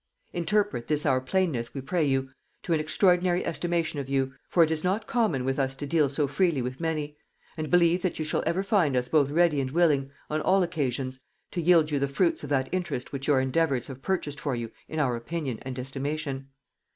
[0.33, 2.31] "Interpret this our plainness, we pray you,
[2.63, 6.09] to an extraordinary estimation of you, for it is not common with us to deal
[6.09, 7.15] so freely with many;
[7.55, 11.19] and believe that you shall ever find us both ready and willing, on all occasions,
[11.51, 14.71] to yield you the fruits of that interest which your endeavours have purchased for you
[14.87, 16.49] in our opinion and estimation.